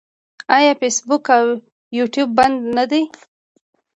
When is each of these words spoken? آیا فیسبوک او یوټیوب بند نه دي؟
آیا 0.55 0.71
فیسبوک 0.81 1.25
او 1.37 1.45
یوټیوب 1.97 2.29
بند 2.37 2.57
نه 2.77 2.83
دي؟ 2.91 3.01